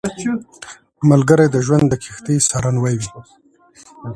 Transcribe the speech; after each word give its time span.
ملګری 1.09 1.47
د 1.51 1.57
ژوند 1.65 1.85
د 1.89 1.93
کښتۍ 2.03 2.37
سارنوی 2.49 2.95
وي 3.01 3.11